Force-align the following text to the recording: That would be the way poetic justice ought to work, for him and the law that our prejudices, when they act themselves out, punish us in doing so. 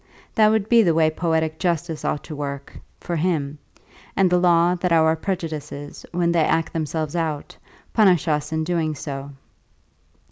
That 0.33 0.47
would 0.49 0.67
be 0.67 0.81
the 0.81 0.95
way 0.95 1.11
poetic 1.11 1.59
justice 1.59 2.03
ought 2.03 2.23
to 2.23 2.35
work, 2.35 2.75
for 2.99 3.15
him 3.17 3.59
and 4.15 4.31
the 4.31 4.39
law 4.39 4.73
that 4.73 4.91
our 4.91 5.15
prejudices, 5.15 6.07
when 6.11 6.31
they 6.31 6.41
act 6.43 6.73
themselves 6.73 7.15
out, 7.15 7.55
punish 7.93 8.27
us 8.27 8.51
in 8.51 8.63
doing 8.63 8.95
so. 8.95 9.29